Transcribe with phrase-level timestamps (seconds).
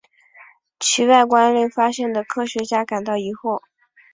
[0.79, 3.61] 其外观令发现的科学家感到疑惑。